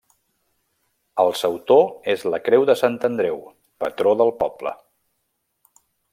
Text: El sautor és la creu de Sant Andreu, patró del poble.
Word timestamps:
El 1.23 1.29
sautor 1.41 1.85
és 2.15 2.23
la 2.35 2.39
creu 2.47 2.65
de 2.71 2.77
Sant 2.81 2.97
Andreu, 3.11 3.39
patró 3.85 4.15
del 4.23 4.35
poble. 4.41 4.75